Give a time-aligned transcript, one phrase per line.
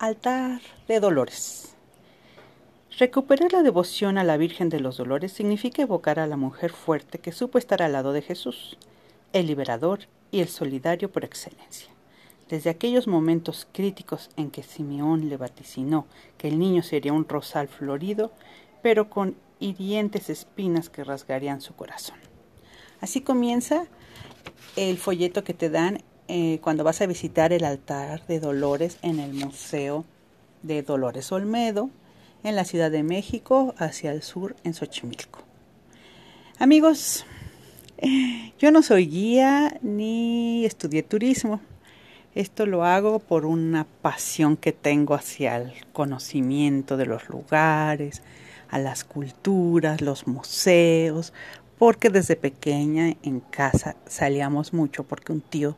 [0.00, 1.74] Altar de Dolores.
[3.00, 7.18] Recuperar la devoción a la Virgen de los Dolores significa evocar a la mujer fuerte
[7.18, 8.78] que supo estar al lado de Jesús,
[9.32, 11.90] el liberador y el solidario por excelencia.
[12.48, 16.06] Desde aquellos momentos críticos en que Simeón le vaticinó
[16.36, 18.30] que el niño sería un rosal florido,
[18.82, 22.18] pero con hirientes espinas que rasgarían su corazón.
[23.00, 23.88] Así comienza
[24.76, 29.18] el folleto que te dan eh, cuando vas a visitar el altar de Dolores en
[29.18, 30.04] el Museo
[30.62, 31.90] de Dolores Olmedo,
[32.44, 35.40] en la Ciudad de México, hacia el sur, en Xochimilco.
[36.58, 37.24] Amigos,
[38.58, 41.60] yo no soy guía ni estudié turismo.
[42.34, 48.22] Esto lo hago por una pasión que tengo hacia el conocimiento de los lugares,
[48.68, 51.32] a las culturas, los museos,
[51.78, 55.76] porque desde pequeña en casa salíamos mucho porque un tío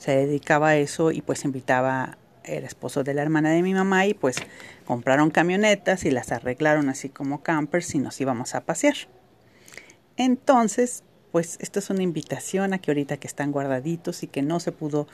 [0.00, 4.06] se dedicaba a eso y pues invitaba el esposo de la hermana de mi mamá
[4.06, 4.36] y pues
[4.86, 8.94] compraron camionetas y las arreglaron así como campers y nos íbamos a pasear.
[10.16, 14.58] Entonces, pues esto es una invitación a que ahorita que están guardaditos y que no
[14.58, 15.06] se pudo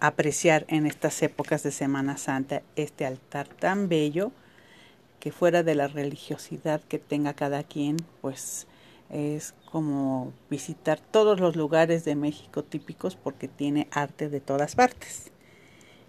[0.00, 4.32] apreciar en estas épocas de Semana Santa este altar tan bello,
[5.20, 8.66] que fuera de la religiosidad que tenga cada quien, pues
[9.12, 15.30] es como visitar todos los lugares de México típicos porque tiene arte de todas partes.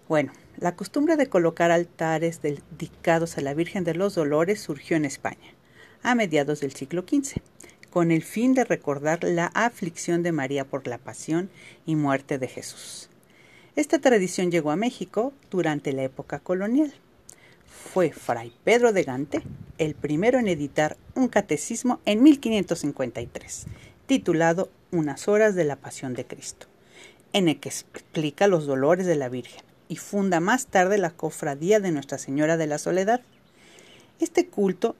[0.08, 5.04] Bueno, la costumbre de colocar altares dedicados a la Virgen de los Dolores surgió en
[5.04, 5.54] España
[6.02, 7.40] a mediados del siglo XV,
[7.90, 11.48] con el fin de recordar la aflicción de María por la pasión
[11.86, 13.08] y muerte de Jesús.
[13.76, 16.92] Esta tradición llegó a México durante la época colonial
[17.74, 19.42] fue Fray Pedro de Gante
[19.78, 23.66] el primero en editar un catecismo en 1553,
[24.06, 26.66] titulado Unas horas de la Pasión de Cristo,
[27.32, 31.80] en el que explica los dolores de la Virgen y funda más tarde la Cofradía
[31.80, 33.20] de Nuestra Señora de la Soledad.
[34.20, 34.94] Este culto,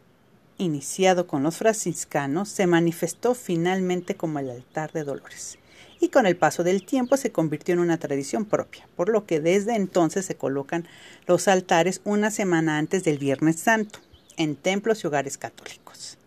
[0.59, 5.59] iniciado con los franciscanos, se manifestó finalmente como el altar de dolores
[6.01, 9.41] y con el paso del tiempo se convirtió en una tradición propia, por lo que
[9.41, 10.87] desde entonces se colocan
[11.27, 14.01] los altares una semana antes del Viernes Santo
[14.37, 16.19] en templos y hogares católicos.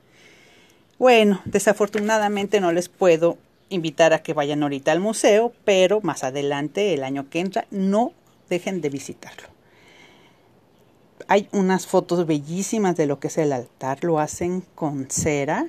[0.98, 3.38] Bueno, desafortunadamente no les puedo
[3.70, 8.14] invitar a que vayan ahorita al museo, pero más adelante, el año que entra, no
[8.50, 9.50] dejen de visitarlo.
[11.28, 15.68] Hay unas fotos bellísimas de lo que es el altar, lo hacen con cera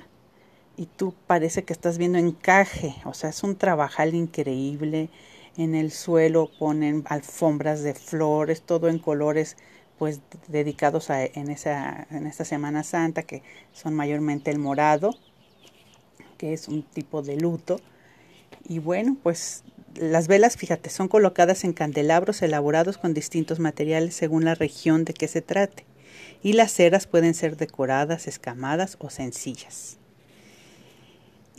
[0.79, 5.09] y tú parece que estás viendo encaje, o sea, es un trabajal increíble.
[5.57, 9.57] En el suelo ponen alfombras de flores, todo en colores
[9.97, 15.17] pues dedicados a en esa en esta Semana Santa que son mayormente el morado,
[16.37, 17.81] que es un tipo de luto.
[18.63, 19.65] Y bueno, pues
[19.95, 25.13] las velas, fíjate, son colocadas en candelabros elaborados con distintos materiales según la región de
[25.13, 25.85] que se trate.
[26.41, 29.98] Y las ceras pueden ser decoradas, escamadas o sencillas.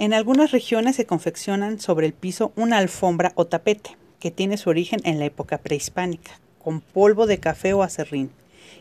[0.00, 4.70] En algunas regiones se confeccionan sobre el piso una alfombra o tapete, que tiene su
[4.70, 8.30] origen en la época prehispánica, con polvo de café o acerrín,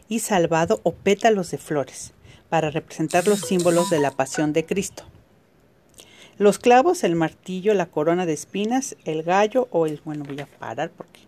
[0.08, 2.14] y salvado o pétalos de flores,
[2.48, 5.04] para representar los símbolos de la pasión de Cristo.
[6.38, 10.00] Los clavos, el martillo, la corona de espinas, el gallo o el...
[10.06, 11.20] Bueno, voy a parar porque